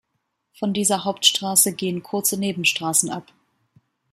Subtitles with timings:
[0.57, 3.31] Von dieser Hauptstraße gehen kurze Nebenstraßen ab.